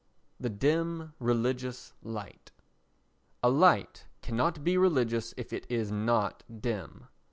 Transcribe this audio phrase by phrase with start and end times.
[0.39, 2.51] The Dim Religious Light
[3.43, 7.05] A light cannot be religious if it is not dim.